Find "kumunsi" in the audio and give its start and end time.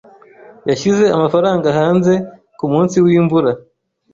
2.57-2.95